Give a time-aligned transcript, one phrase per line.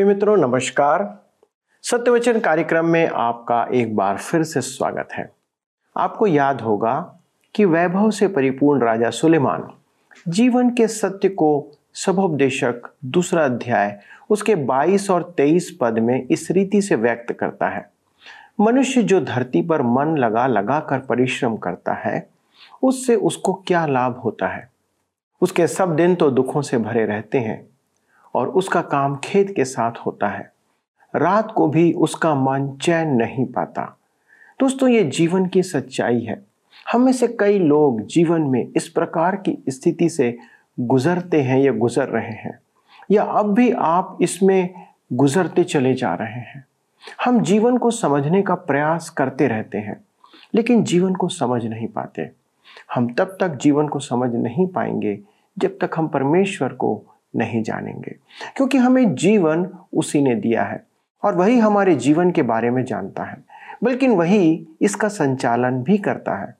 [0.00, 1.24] प्रिय मित्रों, नमस्कार।
[1.82, 5.32] सत्यवचन कार्यक्रम में आपका एक बार फिर से स्वागत है।
[5.96, 7.16] आपको याद होगा
[7.54, 9.68] कि वैभव से परिपूर्ण राजा सुलेमान
[10.28, 16.82] जीवन के सत्य को सबोपदेशक दूसरा अध्याय, उसके 22 और 23 पद में इस रीति
[16.82, 17.90] से व्यक्त करता है।
[18.60, 22.30] मनुष्य जो धरती पर मन लगा लगा कर परिश्रम करता है,
[22.82, 24.70] उससे उसको क्या लाभ होता है?
[25.40, 27.69] उसके सब दिन तो दुखों से भरे रहते हैं।
[28.34, 30.52] और उसका काम खेत के साथ होता है।
[31.16, 33.96] रात को भी उसका मन चैन नहीं पाता।
[34.60, 36.46] दोस्तों, ये जीवन की सच्चाई है।
[36.92, 40.36] हम में से कई लोग जीवन में इस प्रकार की स्थिति से
[40.80, 42.58] गुजरते हैं या गुजर रहे हैं,
[43.10, 44.74] या अब भी आप इसमें
[45.12, 46.64] गुजरते चले जा रहे हैं।
[47.24, 50.04] हम जीवन को समझने का प्रयास करते रहते हैं,
[50.54, 52.30] लेकिन जीवन को समझ नहीं पाते।
[52.94, 55.18] हम तब तक जीवन को समझ नहीं पाएँगे
[55.58, 57.02] जब तक हम परमेश्वर को
[57.36, 58.16] नहीं जानेंगे।
[58.56, 60.86] क्योंकि हमें जीवन उसी ने दिया है
[61.24, 63.44] और वही हमारे जीवन के बारे में जानता है।
[63.84, 66.56] बल्कि वही इसका संचालन भी करता है।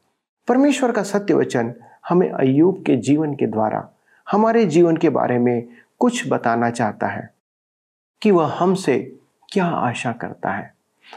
[0.49, 1.75] परमेश्वर का सत्य वचन
[2.09, 3.91] हमें अयूब के जीवन के द्वारा,
[4.31, 7.31] हमारे जीवन के बारे में कुछ बताना चाहता है
[8.23, 9.17] कि वह हमसे
[9.53, 10.75] क्या आशा करता है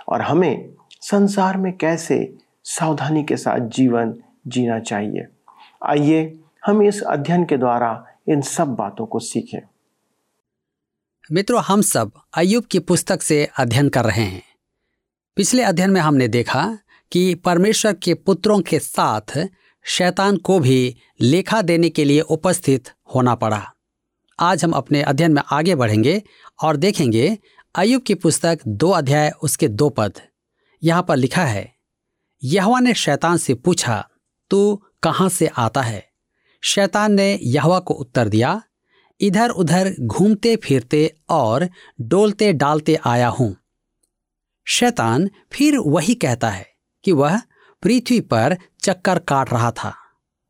[0.08, 0.70] और हमें
[1.02, 4.16] संसार में कैसे सावधानी के साथ जीवन
[4.48, 5.28] जीना चाहिए।
[5.86, 9.60] आइए हम इस अध्ययन के द्वारा इन सब बातों को सीखें।
[11.32, 14.44] मित्रों, हम सब अयुब की पुस्तक से अध्ययन कर रहे हैं।
[15.36, 16.78] पिछले अध्ययन में हमने देखा
[17.12, 19.48] कि परमेश्वर के पुत्रों के साथ
[19.86, 23.74] शैतान को भी लेखा देने के लिए उपस्थित होना पड़ा।
[24.40, 26.22] आज हम अपने अध्ययन में आगे बढ़ेंगे
[26.64, 27.38] और देखेंगे
[27.76, 30.22] अयुब की पुस्तक दो अध्याय, उसके दो पद।
[30.84, 31.74] यहाँ पर लिखा है,
[32.44, 34.10] यहवा ने शैतान से पूछा,
[34.50, 36.13] तू कहाँ से आता है?
[36.64, 38.62] शैतान ने यहवा को उत्तर दिया
[39.20, 41.68] इधर उधर घूमते फिरते और
[42.02, 43.56] डोलते डालते आया हूँ।
[44.68, 46.66] शैतान फिर वही कहता है
[47.06, 47.40] कि वह
[47.84, 49.94] पृथ्वी पर चक्कर काट रहा था।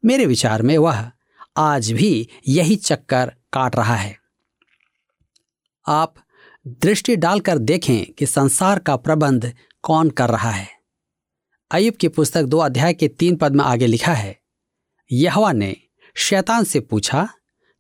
[0.04, 1.12] मेरे विचार में वह
[1.58, 4.16] आज भी यही चक्कर काट रहा है।
[5.86, 6.14] आप
[6.66, 9.52] दृष्टि डालकर देखें कि संसार का प्रबंध
[9.84, 10.68] कौन कर रहा है।
[11.72, 14.38] अयुब की पुस्तक दो अध्याय के तीन पद में आगे लिखा है,
[15.12, 15.76] यहवा ने
[16.16, 17.30] शैतान से पूछा,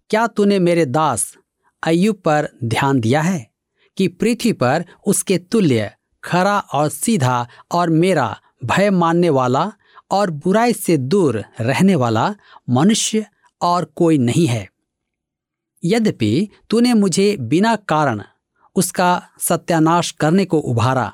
[0.10, 1.36] क्या तूने मेरे दास
[1.84, 3.52] अयुब पर ध्यान दिया है
[3.98, 5.92] कि पृथ्वी पर उसके तुल्य,
[6.24, 9.72] खरा और सीधा और मेरा भय मानने वाला
[10.12, 12.36] और बुराई से दूर रहने वाला
[12.70, 13.26] मनुष्य
[13.62, 14.68] और कोई नहीं है?
[15.84, 18.22] यद्यपि तूने मुझे बिना कारण
[18.76, 21.14] उसका सत्यानाश करने को उभारा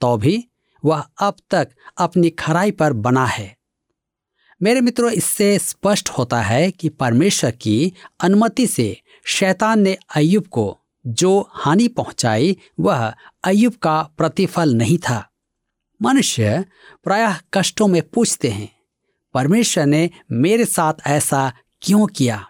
[0.00, 0.44] तो भी
[0.84, 3.56] वह अब तक अपनी खराई पर बना है।
[4.60, 10.78] मेरे मित्रों, इससे स्पष्ट होता है कि परमेश्वर की अनुमति से शैतान ने अयुब को
[11.06, 13.12] जो हानि पहुंचाई, वह
[13.44, 15.30] अयुब का प्रतिफल नहीं था।
[16.02, 16.64] मनुष्य
[17.04, 18.68] प्रायः कष्टों में पूछते हैं,
[19.34, 22.46] परमेश्वर ने मेरे साथ ऐसा क्यों किया?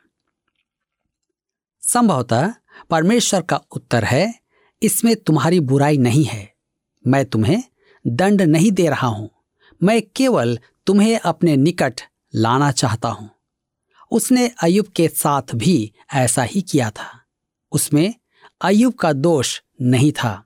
[1.82, 2.52] संभवतः
[2.90, 4.34] परमेश्वर का उत्तर है,
[4.82, 6.52] इसमें तुम्हारी बुराई नहीं है।
[7.06, 7.62] मैं तुम्हें
[8.06, 9.30] दंड नहीं दे रहा हूँ।
[9.82, 10.58] मैं केवल
[10.90, 12.00] तुम्हें अपने निकट
[12.34, 13.30] लाना चाहता हूँ।
[14.10, 17.24] उसने अयुब के साथ भी ऐसा ही किया था।
[17.72, 18.14] उसमें
[18.60, 20.44] अयुब का दोष नहीं था।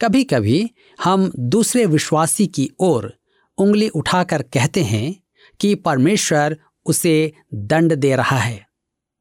[0.00, 0.70] कभी कभी
[1.04, 3.18] हम दूसरे विश्वासी की ओर
[3.58, 5.22] उंगली उठाकर कहते हैं
[5.60, 8.66] कि परमेश्वर उसे दंड दे रहा है।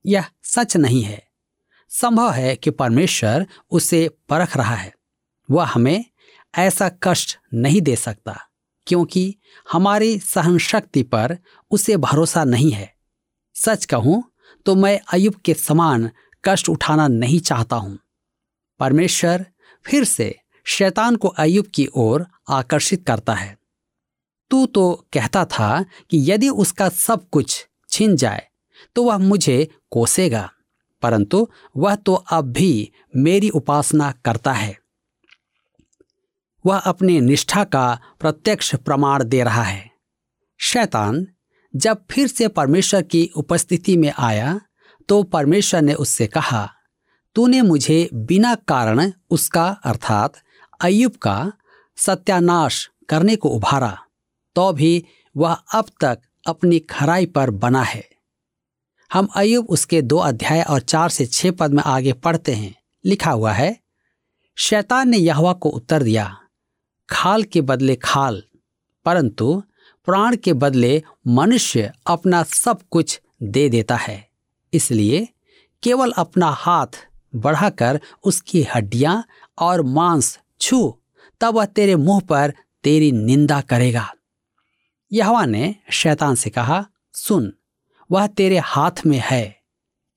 [0.06, 1.28] यह सच नहीं है।
[1.90, 4.94] संभव है कि परमेश्वर उसे परख रहा है।
[5.51, 6.06] वह हमें
[6.57, 8.47] ऐसा कष्ट नहीं दे सकता।
[8.87, 9.23] क्योंकि
[9.67, 11.37] हमारी सहन शक्ति पर
[11.71, 12.93] उसे भरोसा नहीं है।
[13.55, 14.23] सच कहूँ
[14.65, 16.09] तो मैं अयुब के समान
[16.43, 17.97] कष्ट उठाना नहीं चाहता हूँ।
[18.79, 19.45] परमेश्वर
[19.85, 20.35] फिर से
[20.66, 23.57] शैतान को अयुब की ओर आकर्षित करता है।
[24.51, 28.47] तू तो कहता था कि यदि उसका सब कुछ छिन जाए
[28.95, 30.49] तो वह मुझे कोसेगा,
[31.03, 34.77] परंतु वह तो अब भी मेरी उपासना करता है।
[36.66, 39.90] वह अपनी निष्ठा का प्रत्यक्ष प्रमाण दे रहा है।
[40.59, 41.25] शैतान
[41.73, 44.59] जब फिर से परमेश्वर की उपस्थिति में आया
[45.09, 46.69] तो परमेश्वर ने उससे कहा,
[47.35, 50.34] तूने मुझे बिना कारण उसका, अर्थात
[50.81, 51.52] अयुब का,
[51.97, 53.97] सत्यानाश करने को उभारा
[54.55, 55.05] तो भी
[55.35, 58.03] वह अब तक अपनी खराई पर बना है।
[59.11, 62.75] हम अयुब उसके दो अध्याय और चार से छह पद में आगे पढ़ते हैं।
[63.05, 63.75] लिखा हुआ है,
[64.58, 66.37] शैतान ने यहवा को उत्तर दिया
[67.11, 68.41] खाल के बदले खाल,
[69.05, 69.61] परंतु
[70.08, 74.28] प्राण के बदले मनुष्य अपना सब कुछ दे देता है।
[74.73, 75.28] इसलिए
[75.84, 77.05] केवल अपना हाथ
[77.35, 79.23] बढ़ाकर उसकी हड्डियाँ
[79.58, 80.97] और मांस छू,
[81.41, 82.53] तब वह तेरे मुँह पर
[82.84, 84.13] तेरी निंदा करेगा।
[85.11, 87.52] यहवा ने शैतान से कहा, सुन,
[88.09, 89.61] वह तेरे हाथ में है,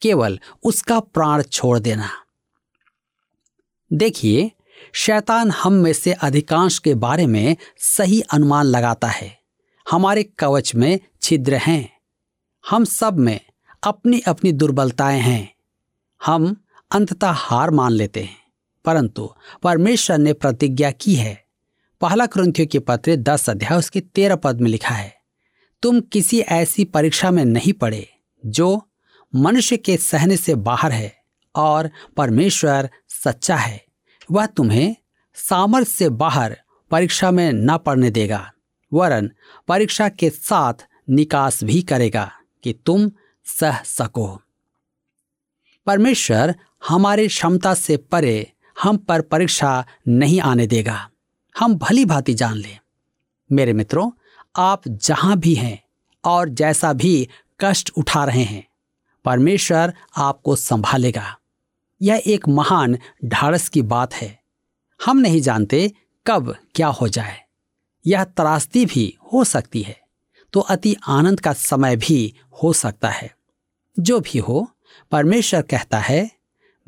[0.02, 2.08] केवल उसका प्राण छोड़ देना।
[3.91, 4.50] देखिए
[4.92, 9.38] शैतान हम में से अधिकांश के बारे में सही अनुमान लगाता है।
[9.90, 11.98] हमारे कवच में छिद्र हैं।
[12.70, 13.40] हम सब में
[13.82, 15.54] अपनी अपनी दुर्बलताएँ हैं।
[16.26, 18.36] हम अंततः हार मान लेते हैं।
[18.84, 21.44] परंतु परमेश्वर ने प्रतिज्ञा की है।
[22.00, 25.16] पहला क्रंथियों के पत्र दस अध्याय उसके तेरह पद में लिखा है,
[25.82, 28.14] तुम किसी ऐसी परीक्षा में नहीं पड़े,
[28.46, 28.88] जो
[29.34, 31.16] मनुष्य के सहने से बाहर है
[31.54, 33.83] और परमेश्वर सच्चा है।
[34.31, 34.97] वह तुम्हें
[35.35, 36.56] सामर्थ्य से बाहर
[36.91, 38.53] परीक्षा में न पढ़ने देगा,
[38.93, 39.31] वरन
[39.69, 40.75] परीक्षा के साथ
[41.11, 42.31] निकास भी करेगा
[42.65, 43.11] कि तुम
[43.44, 44.41] सह सको।
[45.87, 46.55] परमेश्वर
[46.88, 51.11] हमारे क्षमता से परे हम पर परीक्षा नहीं आने देगा।
[51.59, 52.79] हम भली भांति जान लें।
[53.53, 54.11] मेरे मित्रों,
[54.56, 55.82] आप जहाँ भी हैं
[56.25, 57.29] और जैसा भी
[57.61, 58.67] कष्ट उठा रहे हैं,
[59.25, 61.38] परमेश्वर आपको संभालेगा।
[62.02, 64.38] यह एक महान ढाड़स की बात है।
[65.05, 65.93] हम नहीं जानते
[66.26, 67.41] कब क्या हो जाए।
[68.06, 70.00] यह त्रासदी भी हो सकती है
[70.52, 73.35] तो अति आनंद का समय भी हो सकता है।
[74.00, 74.70] जो भी हो,
[75.11, 76.31] परमेश्वर कहता है,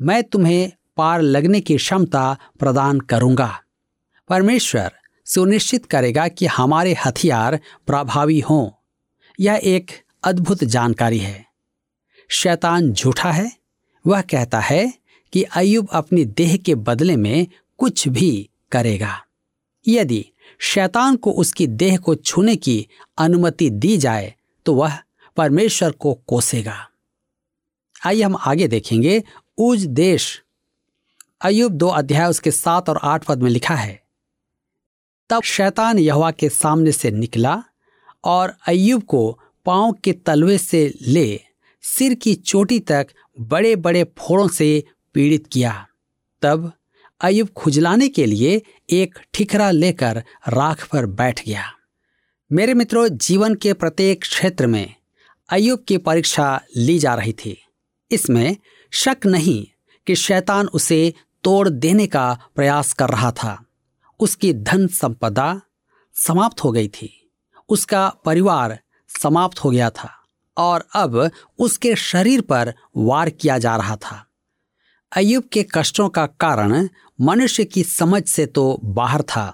[0.01, 3.59] मैं तुम्हें पार लगने की क्षमता प्रदान करूँगा।
[4.29, 4.91] परमेश्वर
[5.25, 8.69] सुनिश्चित करेगा कि हमारे हथियार प्रभावी हों।
[9.39, 9.91] यह एक
[10.23, 11.45] अद्भुत जानकारी है।
[12.29, 13.56] शैतान झूठा है
[14.07, 14.93] वह कहता है
[15.33, 17.47] कि अयुब अपनी देह के बदले में
[17.79, 19.13] कुछ भी करेगा।
[19.85, 20.25] यदि
[20.59, 22.87] शैतान को उसकी देह को छूने की
[23.17, 24.33] अनुमति दी जाए
[24.65, 24.97] तो वह
[25.37, 26.77] परमेश्वर को कोसेगा।
[28.05, 29.23] आइए हम आगे देखेंगे
[29.57, 30.41] उज देश।
[31.41, 34.01] अयुब दो अध्याय उसके सात और आठ पद में लिखा है,
[35.29, 37.61] तब शैतान यहवा के सामने से निकला
[38.23, 41.39] और अयुब को पाँव के तलवे से ले
[41.81, 43.07] सिर की चोटी तक
[43.39, 44.83] बड़े बड़े फोड़ों से
[45.13, 45.87] पीड़ित किया।
[46.41, 46.73] तब
[47.21, 51.73] अयुब खुजलाने के लिए एक ठिकरा लेकर राख पर बैठ गया।
[52.51, 54.95] मेरे मित्रों, जीवन के प्रत्येक क्षेत्र में
[55.49, 57.65] अयुब की परीक्षा ली जा रही थी।
[58.11, 58.57] इसमें
[58.91, 59.65] शक नहीं
[60.07, 61.13] कि शैतान उसे
[61.43, 63.65] तोड़ देने का प्रयास कर रहा था।
[64.19, 65.61] उसकी धन संपदा
[66.13, 67.29] समाप्त हो गई थी।
[67.69, 68.79] उसका परिवार
[69.21, 70.26] समाप्त हो गया था।
[70.57, 74.23] और अब उसके शरीर पर वार किया जा रहा था।
[75.15, 76.87] अयुब के कष्टों का कारण
[77.21, 79.53] मनुष्य की समझ से तो बाहर था।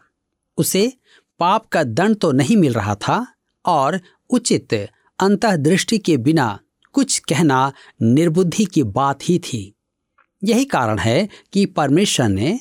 [0.57, 0.93] उसे
[1.39, 3.27] पाप का दंड तो नहीं मिल रहा था
[3.65, 4.73] और उचित
[5.19, 6.59] अंतर्दृष्टि के बिना
[6.93, 7.71] कुछ कहना
[8.01, 9.75] निर्बुद्धि की बात ही थी।
[10.43, 12.59] यही कारण है कि परमेश्वर ने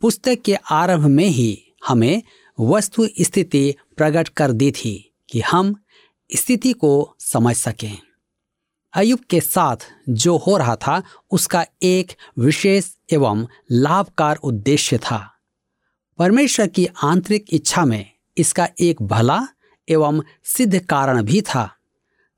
[0.00, 2.22] पुस्तक के आरंभ में ही हमें
[2.60, 5.74] वस्तु स्थिति प्रकट कर दी थी कि हम
[6.32, 7.98] स्थिति को समझ सकें।
[8.94, 9.76] अयुब के साथ
[10.08, 15.34] जो हो रहा था, उसका एक विशेष एवं लाभकार उद्देश्य था।
[16.18, 19.40] परमेश्वर की आंतरिक इच्छा में इसका एक भला
[19.88, 21.76] एवं सिद्ध कारण भी था।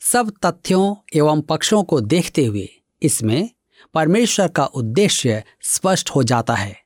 [0.01, 2.69] सब तथ्यों एवं पक्षों को देखते हुए
[3.03, 3.51] इसमें
[3.95, 6.83] परमेश्वर का उद्देश्य स्पष्ट हो जाता है।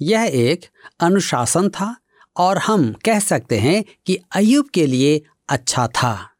[0.00, 0.66] यह एक
[1.00, 1.96] अनुशासन था
[2.36, 6.30] और हम कह सकते हैं कि अयुब के लिए अच्छा था।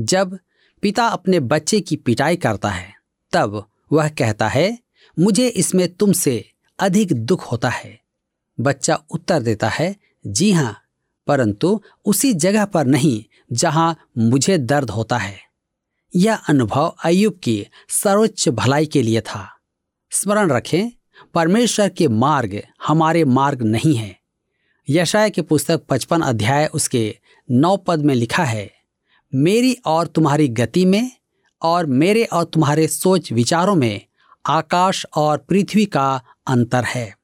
[0.00, 0.38] जब
[0.82, 2.94] पिता अपने बच्चे की पिटाई करता है,
[3.32, 4.78] तब वह कहता है,
[5.18, 8.00] मुझे इसमें तुमसे अधिक दुख होता है।
[8.60, 10.82] बच्चा उत्तर देता है, जी हाँ
[11.26, 15.38] परंतु उसी जगह पर नहीं जहाँ मुझे दर्द होता है।
[16.16, 19.56] यह अनुभव अयुब की सर्वोच्च भलाई के लिए था।
[20.10, 20.90] स्मरण रखें,
[21.34, 24.20] परमेश्वर के मार्ग हमारे मार्ग नहीं है।
[24.88, 27.18] यशाय की पुस्तक पचपन अध्याय उसके
[27.50, 28.70] नौ पद में लिखा है,
[29.32, 31.10] मेरी और तुम्हारी गति में
[31.62, 34.00] और मेरे और तुम्हारे सोच विचारों में
[34.46, 37.16] आकाश और पृथ्वी का अंतर है।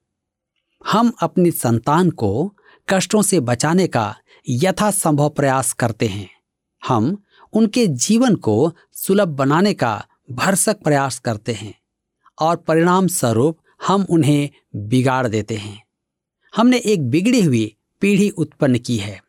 [0.84, 2.54] हम अपनी संतान को
[2.88, 4.14] कष्टों से बचाने का
[4.48, 6.28] यथासंभव प्रयास करते हैं।
[6.82, 7.16] हम
[7.52, 11.74] उनके जीवन को सुलभ बनाने का भरसक प्रयास करते हैं
[12.38, 15.82] और परिणाम स्वरूप हम उन्हें बिगाड़ देते हैं।
[16.52, 19.20] हमने एक बिगड़ी हुई पीढ़ी उत्पन्न की है।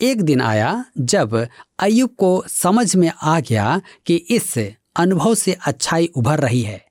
[0.00, 1.34] एक दिन आया जब
[1.78, 4.58] अयुब को समझ में आ गया कि इस
[4.96, 6.84] अनुभव से अच्छाई उभर रही है,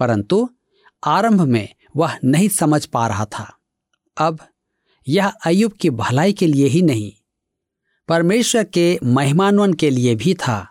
[0.00, 0.48] परंतु
[1.02, 3.58] आरंभ में वह नहीं समझ पा रहा था।
[4.16, 4.38] अब
[5.06, 7.12] यह अयुब की भलाई के लिए ही नहीं,
[8.08, 10.66] परमेश्वर के महिमान्वन के लिए भी था।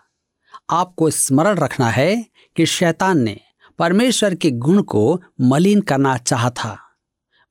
[0.70, 2.14] आपको स्मरण रखना है
[2.56, 3.38] कि शैतान ने
[3.78, 6.78] परमेश्वर के गुण को मलिन करना चाहा था।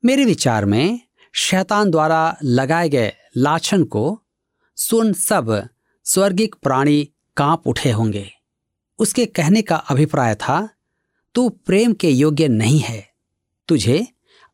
[0.04, 1.00] मेरे विचार में
[1.34, 4.21] शैतान द्वारा लगाए गए लाछन को
[4.82, 5.68] सुन सब
[6.04, 8.32] स्वर्गिक प्राणी काँप उठे होंगे।
[8.98, 10.68] उसके कहने का अभिप्राय था,
[11.34, 13.12] तू प्रेम के योग्य नहीं है।
[13.68, 14.06] तुझे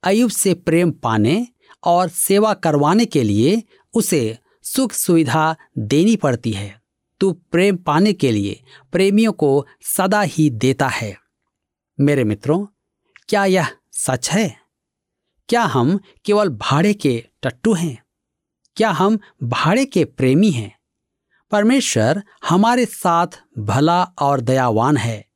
[0.02, 1.49] अयुब से प्रेम पाने
[1.85, 3.62] और सेवा करवाने के लिए
[3.94, 6.82] उसे सुख सुविधा देनी पड़ती है।
[7.20, 11.18] तू प्रेम पाने के लिए प्रेमियों को सदा ही देता है।
[12.00, 12.66] मेरे मित्रों,
[13.28, 14.56] क्या यह सच है?
[15.49, 18.07] क्या हम केवल भाड़े के टट्टू हैं?
[18.78, 20.78] क्या हम भाड़े के प्रेमी हैं?
[21.50, 23.26] परमेश्वर हमारे साथ
[23.58, 25.26] भला और दयावान है।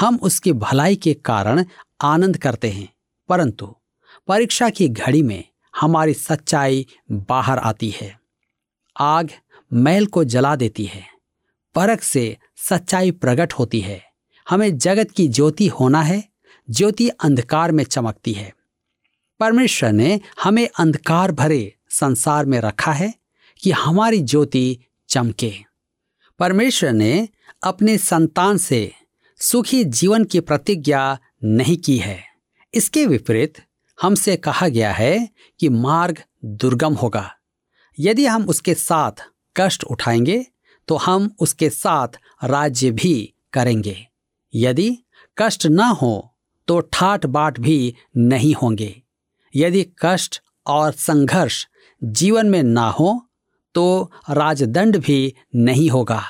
[0.00, 1.64] हम उसकी भलाई के कारण
[2.00, 2.92] आनंद करते हैं।
[3.28, 3.76] परंतु
[4.28, 5.44] परीक्षा की घड़ी में
[5.80, 8.20] हमारी सच्चाई बाहर आती है।
[9.00, 9.30] आग
[9.72, 11.06] मैल को जला देती है।
[11.74, 14.04] परख से सच्चाई प्रकट होती है।
[14.48, 16.28] हमें जगत की ज्योति होना है।
[16.70, 18.54] ज्योति अंधकार में चमकती है।
[19.40, 23.14] परमेश्वर ने हमें अंधकार भरे संसार में रखा है
[23.62, 25.52] कि हमारी ज्योति चमके।
[26.38, 27.28] परमेश्वर ने
[27.62, 28.92] अपने संतान से
[29.40, 32.22] सुखी जीवन की प्रतिज्ञा नहीं की है।
[32.74, 33.62] इसके विपरीत
[34.02, 35.28] हमसे कहा गया है
[35.60, 37.30] कि मार्ग दुर्गम होगा।
[37.98, 39.24] यदि हम उसके साथ
[39.56, 40.46] कष्ट उठाएँगे
[40.88, 42.08] तो हम उसके साथ
[42.44, 44.08] राज्य भी करेंगे।
[44.54, 44.98] यदि
[45.38, 46.34] कष्ट न हो
[46.66, 49.02] तो ठाट बाट भी नहीं होंगे।
[49.54, 51.66] यदि कष्ट और संघर्ष
[52.04, 53.26] जीवन में ना हो
[53.74, 56.22] तो राजदंड भी नहीं होगा।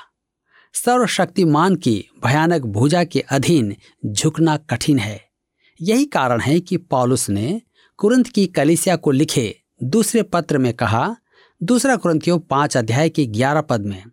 [0.74, 3.74] सर्वशक्तिमान की भयानक भुजा के अधीन
[4.06, 5.20] झुकना कठिन है।
[5.80, 7.60] यही कारण है कि पॉलुस ने
[7.98, 11.16] कुरंत की कलिसिया को लिखे दूसरे पत्र में कहा,
[11.62, 14.04] दूसरा कुरंतियों पाँच अध्याय के ग्यारह पद में,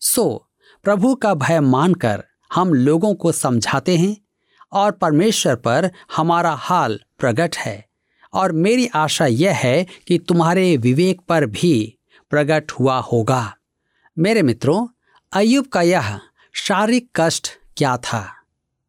[0.00, 0.48] सो,
[0.84, 4.16] प्रभु का भय मानकर हम लोगों को समझाते हैं
[4.72, 7.91] और परमेश्वर पर हमारा हाल प्रकट है।
[8.32, 11.98] और मेरी आशा यह है कि तुम्हारे विवेक पर भी
[12.30, 13.56] प्रकट हुआ होगा।
[14.18, 14.86] मेरे मित्रों
[15.32, 16.20] अयुब का यह
[16.52, 18.36] शारीरिक कष्ट क्या था?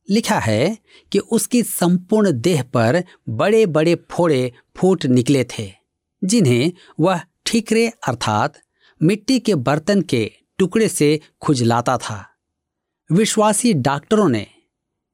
[0.10, 0.78] लिखा है
[1.12, 5.74] कि उसकी संपूर्ण देह पर बड़े बड़े फोड़े फूट निकले थे,
[6.24, 8.54] जिन्हें वह ठीकरे अर्थात
[9.04, 12.30] मिट्टी के बर्तन के टुकड़े से खुजलाता था।
[13.12, 14.48] विश्वासी डॉक्टरों ने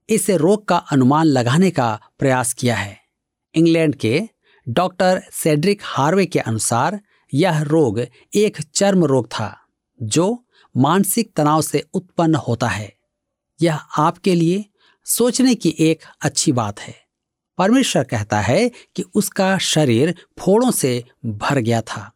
[0.10, 3.09] इस रोग का अनुमान लगाने का प्रयास किया है।
[3.56, 4.22] इंग्लैंड के
[4.70, 7.00] डॉक्टर सेड्रिक हार्वे के अनुसार
[7.34, 8.00] यह रोग
[8.36, 9.60] एक चर्म रोग था,
[10.02, 10.46] जो
[10.78, 12.94] मानसिक तनाव से उत्पन्न होता है।
[13.62, 14.66] यह आपके लिए
[15.06, 16.96] सोचने की एक अच्छी बात है।
[17.58, 22.12] परमेश्वर कहता है कि उसका शरीर फोड़ों से भर गया था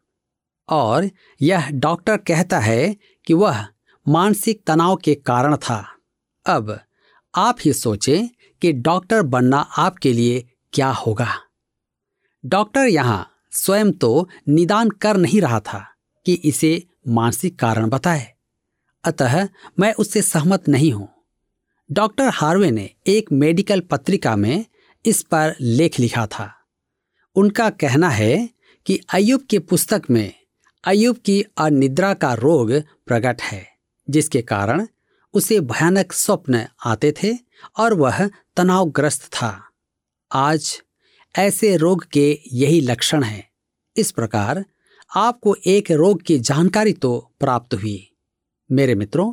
[0.68, 1.10] और
[1.42, 3.66] यह डॉक्टर कहता है कि वह
[4.08, 5.94] मानसिक तनाव के कारण था।
[6.46, 6.80] अब
[7.34, 8.28] आप ही सोचें
[8.62, 11.28] कि डॉक्टर बनना आपके लिए क्या होगा?
[12.46, 15.94] डॉक्टर यहाँ स्वयं तो निदान कर नहीं रहा था
[16.26, 18.34] कि इसे मानसिक कारण बताए।
[19.04, 19.48] अतः
[19.80, 21.08] मैं उससे सहमत नहीं हूँ।
[21.92, 24.64] डॉक्टर हार्वे ने एक मेडिकल पत्रिका में
[25.06, 26.54] इस पर लेख लिखा था।
[27.36, 28.48] उनका कहना है
[28.86, 30.34] कि अयुब की पुस्तक में
[30.84, 32.72] अयुब की अनिद्रा का रोग
[33.06, 33.66] प्रकट है,
[34.10, 34.86] जिसके कारण
[35.34, 37.32] उसे भयानक स्वप्न आते थे
[37.76, 39.63] और वह तनावग्रस्त था।
[40.36, 40.82] आज
[41.38, 43.50] ऐसे रोग के यही लक्षण हैं।
[43.96, 44.64] इस प्रकार
[45.16, 48.16] आपको एक रोग की जानकारी तो प्राप्त हुई।
[48.72, 49.32] मेरे मित्रों,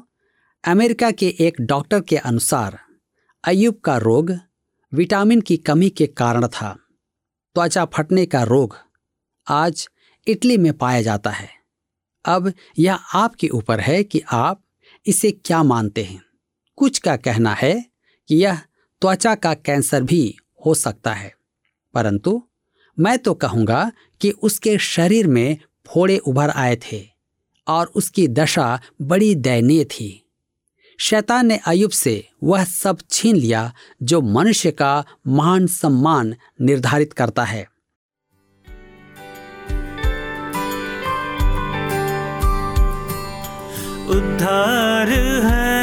[0.72, 2.80] अमेरिका के एक डॉक्टर के अनुसार
[3.44, 4.38] अयुब का रोग
[4.94, 6.80] विटामिन की कमी के कारण था।
[7.56, 8.78] त्वचा फटने का रोग
[9.48, 9.90] आज
[10.28, 11.50] इटली में पाया जाता है।
[12.26, 14.64] अब यह आपके ऊपर है कि आप
[15.06, 16.24] इसे क्या मानते हैं।
[16.76, 17.86] कुछ का कहना है
[18.28, 18.56] कि यह
[19.02, 21.36] त्वचा का कैंसर भी हो सकता है।
[21.94, 22.44] परंतु
[23.00, 23.92] मैं तो कहूँगा
[24.22, 27.08] कि उसके शरीर में फोड़े उभर आए थे
[27.68, 30.18] और उसकी दशा बड़ी दयनीय थी।
[31.00, 37.44] शैतान ने अयुब से वह सब छीन लिया जो मनुष्य का मान सम्मान निर्धारित करता
[37.44, 37.68] है।
[44.10, 45.81] उद्धार है।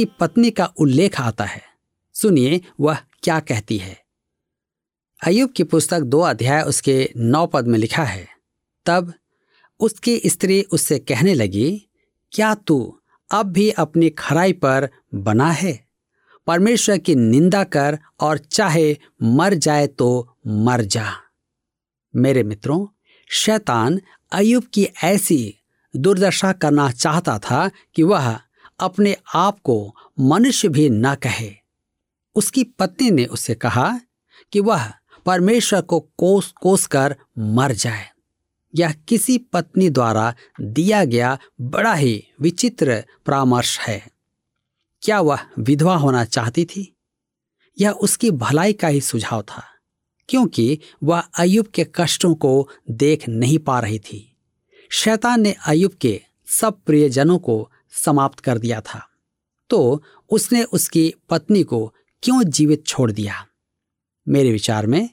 [0.00, 1.62] उसकी पत्नी का उल्लेख आता है।
[2.14, 4.04] सुनिए वह क्या कहती है।
[5.26, 8.28] अयुब की पुस्तक दो अध्याय उसके नौ पद में लिखा है।
[8.86, 9.12] तब
[9.80, 11.88] उसकी स्त्री उससे कहने लगी,
[12.32, 15.86] क्या तू अब भी अपनी खराई पर बना है?
[16.46, 21.12] परमेश्वर की निंदा कर और चाहे मर जाए तो मर जा।
[22.16, 22.86] मेरे मित्रों,
[23.28, 24.00] शैतान
[24.32, 25.56] अयुब की ऐसी
[25.96, 28.40] दुर्दशा करना चाहता था कि वह
[28.80, 31.50] अपने आप को मनुष्य भी न कहे।
[32.36, 34.00] उसकी पत्नी ने उसे कहा
[34.52, 34.92] कि वह
[35.26, 38.06] परमेश्वर को कोस कोस कर मर जाए।
[38.74, 44.06] यह किसी पत्नी द्वारा दिया गया बड़ा ही विचित्र परामर्श है।
[45.02, 46.96] क्या वह विधवा होना चाहती थी?
[47.80, 49.62] यह उसकी भलाई का ही सुझाव था,
[50.28, 54.36] क्योंकि वह अयुब के कष्टों को देख नहीं पा रही थी।
[54.90, 59.08] शैतान ने अयुब के सब प्रियजनों को समाप्त कर दिया था।
[59.70, 63.46] तो उसने उसकी पत्नी को क्यों जीवित छोड़ दिया?
[64.28, 65.10] मेरे विचार में,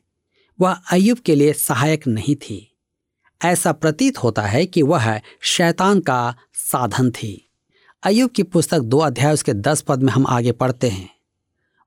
[0.60, 2.74] वह अयुब के लिए सहायक नहीं थी।
[3.46, 7.50] ऐसा प्रतीत होता है कि वह शैतान का साधन थी।
[8.04, 11.16] अयुब की पुस्तक दो अध्याय उसके दस पद में हम आगे पढ़ते हैं।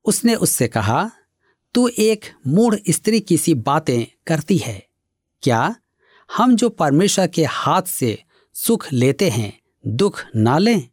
[0.05, 1.11] उसने उससे कहा,
[1.75, 4.87] तू एक मूढ़ स्त्री की सी बातें करती है।
[5.43, 5.77] क्या
[6.37, 8.23] हम जो परमेश्वर के हाथ से
[8.55, 10.89] सुख लेते हैं दुख ना लें।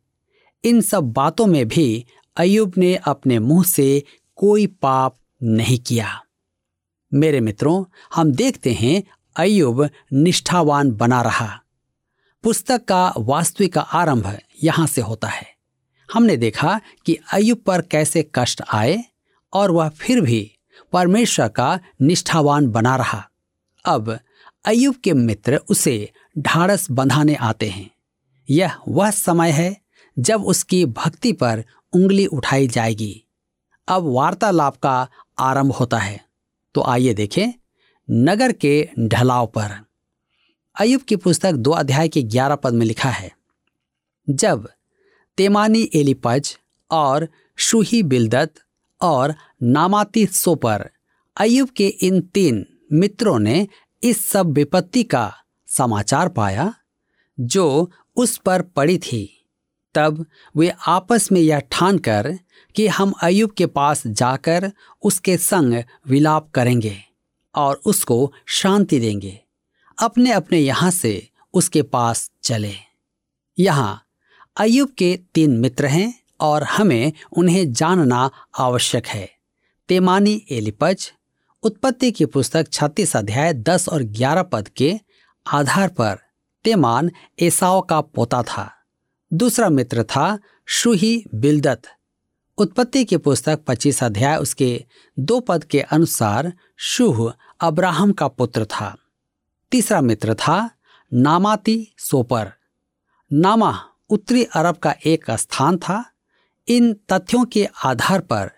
[0.63, 2.06] इन सब बातों में भी
[2.38, 4.03] अयुब ने अपने मुँह से
[4.36, 6.24] कोई पाप नहीं किया।
[7.13, 9.04] मेरे मित्रों, हम देखते हैं
[9.36, 11.62] अयुब निष्ठावान बना रहा।
[12.43, 15.47] पुस्तक का वास्तविक आरंभ यहाँ से होता है।
[16.13, 19.04] हमने देखा कि अयुब पर कैसे कष्ट आए
[19.54, 20.52] और वह फिर भी
[20.93, 23.30] परमेश्वर का निष्ठावान बना रहा।
[23.86, 24.19] अब
[24.65, 27.96] अयुब के मित्र उसे ढाड़स बंधाने आते हैं।
[28.49, 29.81] यह वह समय है
[30.19, 33.23] जब उसकी भक्ति पर उंगली उठाई जाएगी।
[33.88, 36.25] अब वार्तालाप का आरंभ होता है।
[36.73, 37.53] तो आइए देखें
[38.12, 39.86] नगर के ढलाव पर।
[40.79, 43.31] अयुब की पुस्तक दो अध्याय के ग्यारह पद में लिखा है।
[44.29, 44.69] जब
[45.38, 46.57] तेमानी एलिपज
[46.91, 48.53] और शूही बिलदत
[49.01, 50.89] और नामाती सोपर
[51.38, 53.67] अयुब के इन तीन मित्रों ने
[54.03, 55.33] इस सब विपत्ति का
[55.67, 56.73] समाचार पाया,
[57.39, 59.34] जो उस पर पड़ी थी।
[59.95, 60.25] तब
[60.56, 62.39] वे आपस में यह ठान कर
[62.75, 64.71] कि हम अयुब के पास जाकर
[65.03, 66.97] उसके संग विलाप करेंगे
[67.56, 69.39] और उसको शांति देंगे।
[69.97, 72.73] अपने अपने यहाँ से उसके पास चले।
[73.60, 74.03] यहाँ
[74.58, 79.30] अयुब के तीन मित्र हैं और हमें उन्हें जानना आवश्यक है।
[79.89, 81.12] तेमानी एलिपज,
[81.63, 84.99] उत्पत्ति की पुस्तक छत्तीस अध्याय दस और ग्यारह पद के
[85.45, 86.27] आधार पर
[86.63, 88.72] तेमान एसाव का पोता था।
[89.34, 91.82] दूसरा मित्र था शुही बिलदत।
[92.58, 94.86] उत्पत्ति की पुस्तक पच्चीस अध्याय उसके
[95.20, 98.98] दो पद के अनुसार शुह अब्राहम का पुत्र था।
[99.72, 100.70] तीसरा मित्र था
[101.13, 102.52] नामाती सोपर।
[103.34, 106.12] नामा उत्तरी अरब का एक स्थान था।
[106.67, 108.52] इन तथ्यों के आधार पर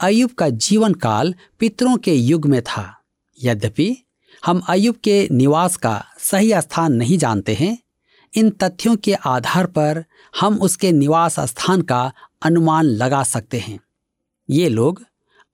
[0.00, 3.00] अयुब का जीवन काल पितरों के युग में था।
[3.42, 4.07] यद्यपि
[4.42, 7.76] हम अयुब के निवास का सही स्थान नहीं जानते हैं।
[8.34, 12.00] इन तथ्यों के आधार पर हम उसके निवास स्थान का
[12.42, 13.78] अनुमान लगा सकते हैं।
[14.48, 15.02] ये लोग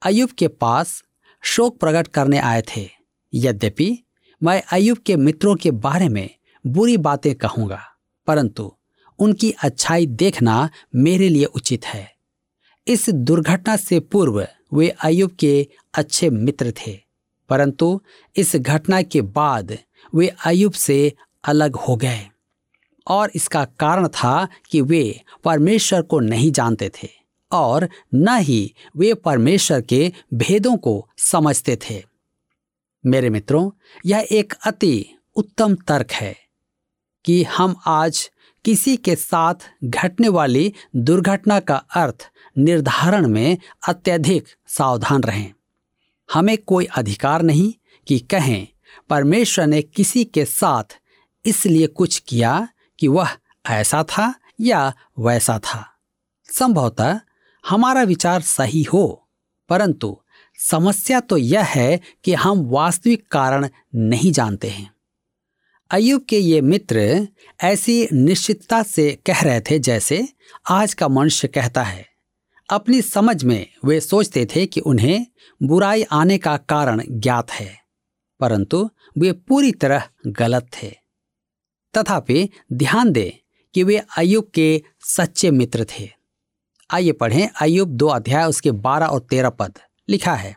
[0.02, 1.02] अयुब के पास
[1.42, 2.88] शोक प्रकट करने आए थे।
[3.32, 3.98] यद्यपि
[4.42, 6.28] मैं अयुब के मित्रों के बारे में
[6.64, 7.80] बुरी बातें कहूँगा,
[8.28, 8.72] परंतु
[9.18, 12.08] उनकी अच्छाई देखना मेरे लिए उचित है।
[12.86, 16.98] इस दुर्घटना से पूर्व वे अयुब के अच्छे मित्र थे।
[17.48, 18.00] परंतु
[18.36, 19.78] इस घटना के बाद
[20.14, 21.12] वे अयुब से
[21.44, 22.28] अलग हो गए।
[23.06, 27.08] और इसका कारण था कि वे परमेश्वर को नहीं जानते थे
[27.52, 32.04] और न ही वे परमेश्वर के भेदों को समझते थे।
[33.06, 33.70] मेरे मित्रों,
[34.06, 36.36] यह एक अति उत्तम तर्क है
[37.24, 38.30] कि हम आज
[38.64, 39.54] किसी के साथ
[39.84, 45.52] घटने वाली दुर्घटना का अर्थ निर्धारण में अत्यधिक सावधान रहें।
[46.32, 47.72] हमें कोई अधिकार नहीं
[48.08, 48.66] कि कहें,
[49.10, 50.98] परमेश्वर ने किसी के साथ
[51.44, 53.28] इसलिए कुछ किया कि वह
[53.70, 55.86] ऐसा था या वैसा था।
[56.52, 57.20] संभवतः
[57.68, 59.28] हमारा विचार सही हो,
[59.68, 60.20] परंतु
[60.58, 64.94] समस्या तो यह है कि हम वास्तविक कारण नहीं जानते हैं।
[65.90, 67.28] अयुब के ये मित्र
[67.62, 70.28] ऐसी निश्चितता से कह रहे थे जैसे
[70.70, 72.13] आज का मनुष्य कहता है
[72.68, 75.26] अपनी समझ में वे सोचते थे कि उन्हें
[75.60, 77.70] बुराई आने का कारण ज्ञात है,
[78.40, 80.90] परंतु वे पूरी तरह गलत थे।
[81.94, 83.30] तथापि ध्यान दें
[83.74, 86.08] कि वे अयुब के सच्चे मित्र थे।
[86.90, 90.56] आइए पढ़ें अयुब दो अध्याय उसके बारह और तेरह पद। लिखा है,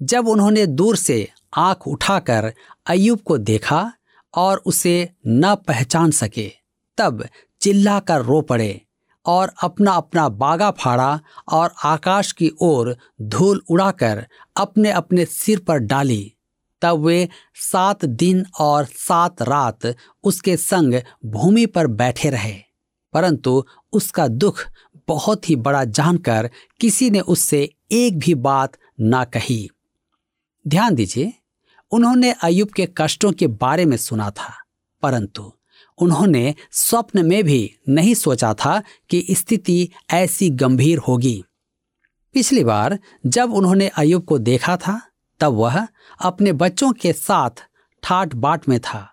[0.00, 2.52] जब उन्होंने दूर से आँख उठाकर
[2.86, 3.92] अयुब को देखा
[4.34, 6.50] और उसे न पहचान सके,
[6.98, 7.26] तब
[7.60, 8.80] चिल्लाकर रो पड़े।
[9.26, 15.78] और अपना अपना बागा फाड़ा और आकाश की ओर धूल उड़ाकर अपने अपने सिर पर
[15.78, 16.34] डाली।
[16.82, 22.58] तब वे सात दिन और सात रात उसके संग भूमि पर बैठे रहे।
[23.12, 24.66] परंतु उसका दुख
[25.08, 29.70] बहुत ही बड़ा जानकर किसी ने उससे एक भी बात ना कही।
[30.68, 31.32] ध्यान दीजिए,
[31.90, 34.62] उन्होंने अयुब के कष्टों के बारे में सुना था,
[35.02, 35.52] परंतु
[36.00, 41.42] उन्होंने स्वप्न में भी नहीं सोचा था कि स्थिति ऐसी गंभीर होगी।
[42.34, 45.00] पिछली बार जब उन्होंने अयुब को देखा था,
[45.40, 45.86] तब वह
[46.20, 47.64] अपने बच्चों के साथ
[48.02, 49.06] ठाट बाट में था।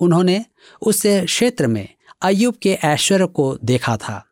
[0.00, 0.44] उन्होंने
[0.82, 1.88] उस क्षेत्र में
[2.22, 4.24] अयुब के ऐश्वर्य को देखा था।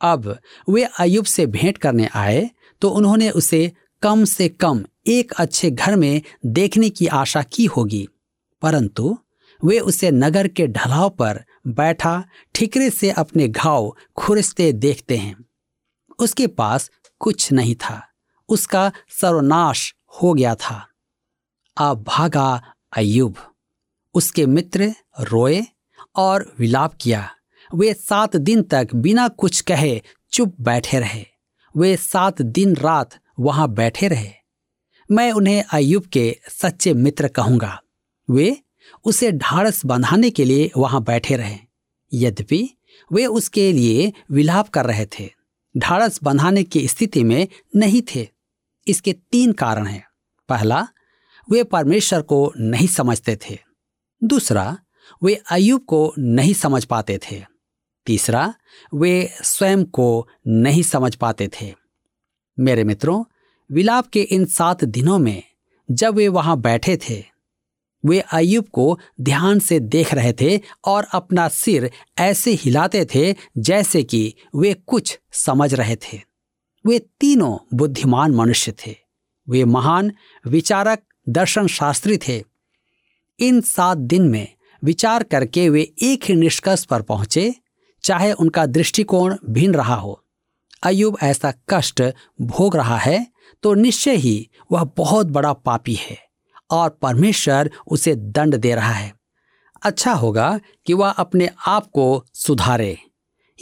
[0.00, 0.36] अब
[0.68, 2.48] वे अयुब से भेंट करने आए
[2.82, 3.70] तो उन्होंने उसे
[4.02, 8.06] कम से कम एक अच्छे घर में देखने की आशा की होगी,
[8.62, 9.16] परंतु
[9.62, 15.44] वे उसे नगर के ढलाव पर बैठा ठिकरे से अपने घाव खुरसते देखते हैं।
[16.18, 18.08] उसके पास कुछ नहीं था।
[18.48, 20.88] उसका सर्वनाश हो गया था।
[21.76, 23.36] अब भागा अयुब
[24.14, 25.62] उसके मित्र रोए
[26.16, 27.30] और विलाप किया।
[27.74, 30.02] वे सात दिन तक बिना कुछ कहे
[30.32, 31.26] चुप बैठे रहे।
[31.76, 34.32] वे सात दिन रात वहाँ बैठे रहे।
[35.10, 37.82] मैं उन्हें अयुब के सच्चे मित्र कहूँगा।
[38.30, 38.60] वे
[39.08, 41.56] उसे ढाड़स बंधाने के लिए वहाँ बैठे रहे।
[42.12, 42.70] यद्यपि
[43.12, 45.30] वे उसके लिए विलाप कर रहे थे
[45.76, 48.28] ढाड़स बंधाने की स्थिति में नहीं थे।
[48.88, 50.04] इसके तीन कारण हैं।
[50.48, 50.88] पहला,
[51.50, 53.58] वे परमेश्वर को नहीं समझते थे।
[54.24, 54.78] दूसरा,
[55.22, 57.44] वे अयुब को नहीं समझ पाते थे।
[58.06, 58.54] तीसरा,
[58.94, 61.74] वे स्वयं को नहीं समझ पाते थे।
[62.60, 63.24] मेरे मित्रों,
[63.72, 65.42] विलाप के इन सात दिनों में
[65.90, 67.37] जब वे वहाँ बैठे थे
[68.08, 74.02] वे अयुब को ध्यान से देख रहे थे और अपना सिर ऐसे हिलाते थे जैसे
[74.02, 76.20] कि वे कुछ समझ रहे थे।
[76.86, 78.96] वे तीनों बुद्धिमान मनुष्य थे।
[79.48, 80.12] वे महान,
[80.46, 82.44] विचारक दर्शन शास्त्री थे।
[83.40, 84.48] इन सात दिन में
[84.84, 87.54] विचार करके वे एक ही निष्कर्ष पर पहुँचे,
[88.02, 90.22] चाहे उनका दृष्टिकोण भिन्न रहा हो।
[90.82, 92.02] अयुब ऐसा कष्ट
[92.40, 93.26] भोग रहा है
[93.62, 96.27] तो निश्चय ही वह बहुत बड़ा पापी है।
[96.70, 99.12] और परमेश्वर उसे दंड दे रहा है।
[99.82, 102.98] अच्छा होगा कि वह अपने आप को सुधारे।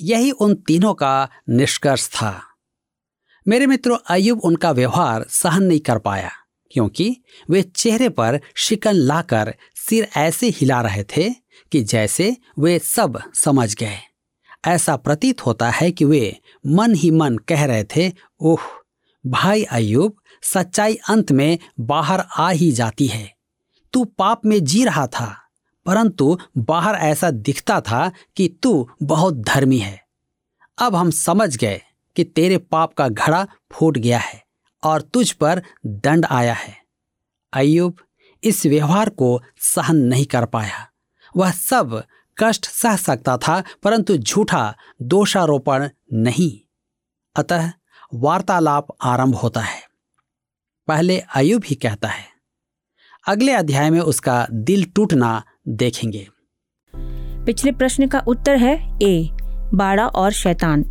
[0.01, 2.43] यही उन तीनों का निष्कर्ष था।
[3.49, 6.31] मेरे मित्रों अयुब उनका व्यवहार सहन नहीं कर पाया,
[6.73, 7.17] क्योंकि
[7.51, 9.55] वे चेहरे पर शिकन लाकर
[9.89, 11.31] सिर ऐसे हिला रहे थे
[11.73, 13.99] कि जैसे वे सब समझ गए।
[14.65, 18.61] ऐसा प्रतीत होता है कि वे मन ही मन कह रहे थे, ओह,
[19.27, 23.35] भाई अयुब सच्चाई अंत में बाहर आ ही जाती है।
[23.93, 25.35] तू पाप में जी रहा था,
[25.87, 30.01] परंतु बाहर ऐसा दिखता था कि तू बहुत धर्मी है।
[30.79, 31.81] अब हम समझ गए
[32.17, 34.43] कि तेरे पाप का घड़ा फूट गया है
[34.83, 36.77] और तुझ पर दंड आया है।
[37.53, 37.97] अयुब
[38.45, 40.87] इस व्यवहार को सहन नहीं कर पाया।
[41.37, 42.03] वह सब
[42.39, 46.51] कष्ट सह सकता था, परंतु झूठा दोषारोपण नहीं।
[47.37, 47.71] अतः
[48.15, 49.86] वार्तालाप आरंभ होता है।
[50.89, 52.25] पहले अयुब ही कहता है।
[53.29, 56.29] अगले अध्याय में उसका दिल टूटना देखेंगे।
[57.47, 59.31] पिछले प्रश्न का उत्तर है ए,
[59.75, 60.85] बाड़ा और शैतान।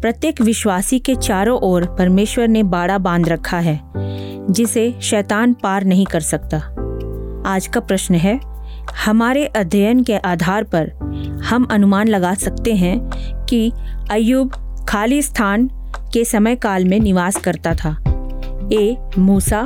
[0.00, 3.80] प्रत्येक विश्वासी के चारों ओर परमेश्वर ने बाड़ा बाँध रखा है,
[4.50, 6.56] जिसे शैतान पार नहीं कर सकता।
[7.46, 8.40] आज का प्रश्न है,
[9.04, 10.92] हमारे अध्ययन के आधार पर
[11.44, 13.10] हम अनुमान लगा सकते हैं
[13.46, 13.72] कि
[14.10, 14.52] अयुब
[14.88, 15.70] खाली स्थान
[16.12, 18.19] के समय काल में निवास करता था।
[18.72, 19.62] ए मूसा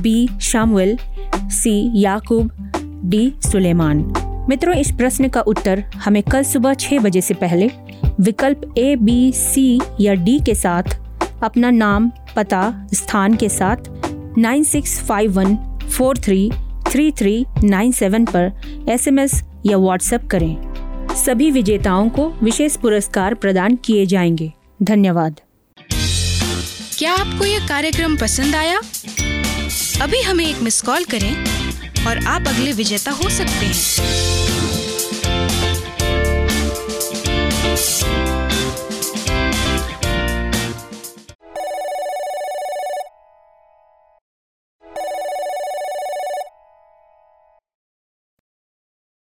[0.00, 0.98] बी शामुएल
[1.36, 2.50] सी याकूब
[3.04, 4.12] डी सुलेमान
[4.48, 7.70] मित्रों, इस प्रश्न का उत्तर हमें कल सुबह छह बजे से पहले
[8.20, 10.82] विकल्प ए बी सी या डी के साथ,
[11.42, 13.76] अपना नाम, पता, स्थान के साथ
[14.38, 15.56] nine six five one
[15.90, 16.50] four three
[16.88, 18.52] three three nine seven पर
[18.88, 20.56] एसएमएस या व्हाट्सएप करें।
[21.14, 24.52] सभी विजेताओं को विशेष पुरस्कार प्रदान किए जाएँगे।
[24.82, 25.40] धन्यवाद।
[27.04, 28.78] क्या आपको यह कार्यक्रम पसंद आया?
[30.02, 31.44] अभी हमें एक मिस कॉल करें
[32.06, 33.74] और आप अगले विजेता हो सकते हैं।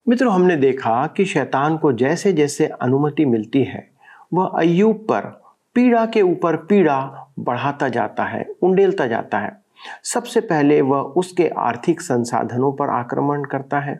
[0.08, 3.91] मित्रों, हमने देखा कि शैतान को जैसे जैसे अनुमति मिलती है,
[4.34, 5.44] वह अयुब पर
[5.75, 9.61] पीड़ा के ऊपर पीड़ा बढ़ाता जाता है, उंडेलता जाता है।
[10.03, 13.99] सबसे पहले वह उसके आर्थिक संसाधनों पर आक्रमण करता है,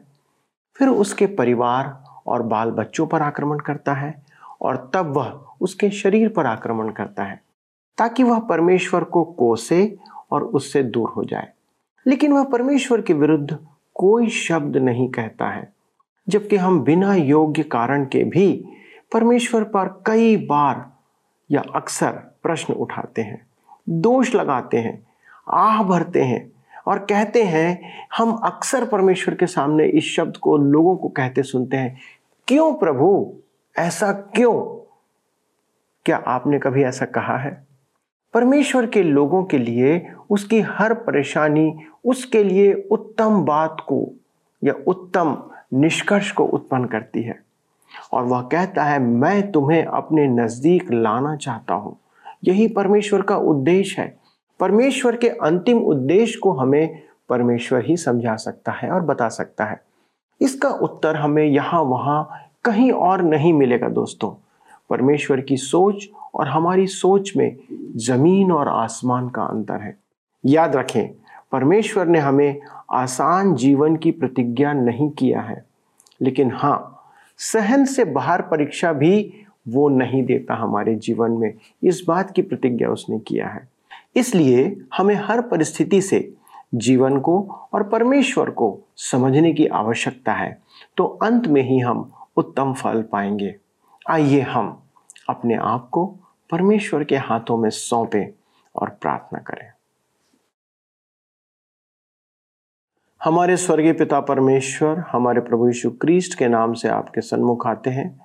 [0.76, 4.14] फिर उसके परिवार और बाल बच्चों पर आक्रमण करता है
[4.62, 7.42] और तब वह उसके शरीर पर आक्रमण करता है,
[7.98, 9.98] ताकि वह परमेश्वर को कोसे
[10.32, 11.52] और उससे दूर हो जाए।
[12.08, 13.58] लेकिन वह परमेश्वर के विरुद्ध
[13.94, 15.72] कोई शब्द नहीं कहता है,
[16.28, 18.66] जबकि हम बिना योग्य कारण के भी
[19.14, 20.95] परमेश्वर पर कई बार
[21.52, 22.12] या अक्सर
[22.44, 23.48] प्रश्न उठाते हैं,
[23.90, 25.08] दोष लगाते हैं,
[25.50, 26.52] आह भरते हैं
[26.88, 31.78] और कहते हैं, हम अक्सर परमेश्वर के सामने इस शब्द को लोगों को कहते सुनते
[31.78, 31.98] हैं।
[32.48, 33.36] क्यों प्रभु?
[33.80, 34.76] ऐसा क्यों?
[36.06, 37.68] क्या आपने कभी ऐसा कहा है?
[38.34, 44.10] परमेश्वर के लोगों के लिए उसकी हर परेशानी, उसके लिए उत्तम बात को
[44.64, 47.45] या उत्तम निष्कर्ष को उत्पन्न करती है।
[48.14, 51.98] और वह कहता है, मैं तुम्हें अपने नज़दीक लाना चाहता हूँ।
[52.44, 54.18] यही परमेश्वर का उद्देश्य है।
[54.60, 59.82] परमेश्वर के अंतिम उद्देश्य को हमें परमेश्वर ही समझा सकता है और बता सकता है।
[60.42, 62.30] इसका उत्तर हमें यहाँ वहाँ
[62.64, 64.42] कहीं और नहीं मिलेगा दोस्तों।
[64.90, 67.58] परमेश्वर की सोच और हमारी सोच में
[67.96, 69.98] ज़मीन और आसमान का अंतर है।
[70.46, 71.10] याद रखें,
[71.52, 75.66] परमेश्वर ने हमें आसान जीवन की प्रतिज्ञा नहीं किया है।
[76.22, 76.95] लेकिन हाँ
[77.38, 79.34] सहन से बाहर परीक्षा भी
[79.68, 83.70] वो नहीं देता हमारे जीवन में। इस बात की प्रतिज्ञा उसने किया है।
[84.16, 86.34] इसलिए हमें हर परिस्थिति से
[86.76, 90.62] जीवन को और परमेश्वर को समझने की आवश्यकता है।
[90.98, 93.56] तो अंत में ही हम उत्तम फल पाएँगे।
[94.10, 94.84] आइए हम
[95.30, 96.06] अपने आप को
[96.52, 98.28] परमेश्वर के हाथों में सौंपें
[98.76, 99.75] और प्रार्थना करें।
[103.26, 108.22] हमारे स्वर्गीय पिता परमेश्वर, हमारे प्रभु यीशु क्रिस्ट के नाम से आपके सन्मुख आते हैं।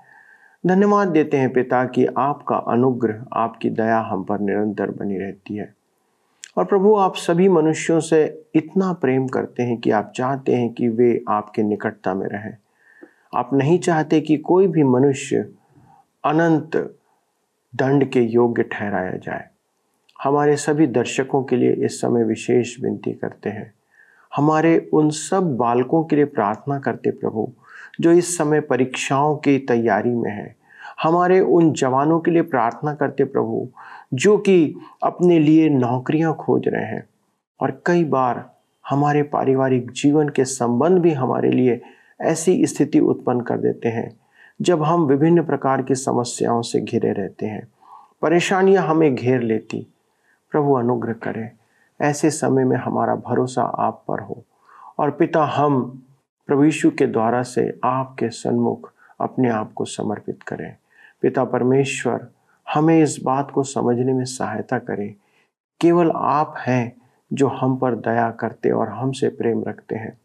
[0.66, 5.74] धन्यवाद देते हैं पिता कि आपका अनुग्रह, आपकी दया हम पर निरंतर बनी रहती है।
[6.56, 10.88] और प्रभु, आप सभी मनुष्यों से इतना प्रेम करते हैं कि आप चाहते हैं कि
[10.88, 12.56] वे आपके निकटता में रहें।
[13.34, 15.36] आप नहीं चाहते कि कोई भी मनुष्य
[16.24, 16.96] अनंत
[17.76, 19.48] दंड के योग्य ठहराया जाए।
[20.24, 23.72] हमारे सभी दर्शकों के लिए इस समय विशेष विनती करते हैं।
[24.36, 27.52] हमारे उन सब बालकों के लिए प्रार्थना करते प्रभु,
[28.00, 30.56] जो इस समय परीक्षाओं की तैयारी में है।
[31.02, 33.68] हमारे उन जवानों के लिए प्रार्थना करते प्रभु,
[34.14, 37.04] जो कि अपने लिए नौकरियाँ खोज रहे हैं।
[37.60, 38.50] और कई बार
[38.88, 41.82] हमारे पारिवारिक जीवन के संबंध भी हमारे लिए
[42.20, 44.20] ऐसी स्थिति उत्पन्न कर देते हैं,
[44.62, 47.68] जब हम विभिन्न प्रकार की समस्याओं से घिरे रहते हैं।
[48.22, 49.86] परेशानियाँ हमें घेर लेती।
[50.50, 51.50] प्रभु, अनुग्रह करें।
[52.00, 54.44] ऐसे समय में हमारा भरोसा आप पर हो।
[54.98, 56.02] और पिता, हम
[56.52, 60.76] यीशु के द्वारा से आपके सन्मुख अपने आप को समर्पित करें।
[61.22, 62.26] पिता परमेश्वर,
[62.74, 65.14] हमें इस बात को समझने में सहायता करें।
[65.80, 66.96] केवल आप हैं
[67.32, 70.18] जो हम पर दया करते और हमसे प्रेम रखते हैं।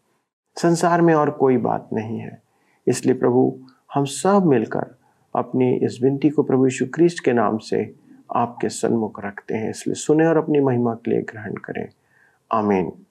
[0.58, 2.42] संसार में और कोई बात नहीं है।
[2.88, 3.60] इसलिए प्रभु,
[3.94, 4.96] हम सब मिलकर
[5.36, 7.96] अपनी इस विनती को प्रभु यीशु क्रिस्ट के नाम से
[8.36, 11.90] आपके सन्मुख रखते हैं, इसलिए सुने और अपनी महिमा के लिए ग्रहण करें।
[12.52, 13.06] आमीन।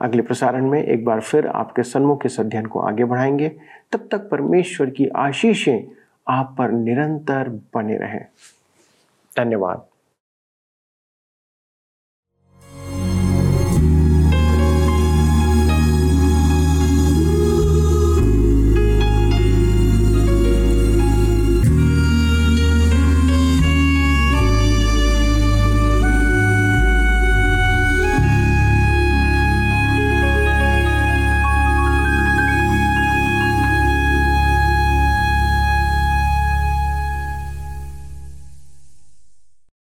[0.00, 3.48] अगले प्रसारण में एक बार फिर आपके सन्मुख इस अध्ययन को आगे बढ़ाएँगे।
[3.92, 5.90] तब तक परमेश्वर की आशीषें
[6.28, 8.26] आप पर निरंतर बने रहें।
[9.36, 9.86] धन्यवाद।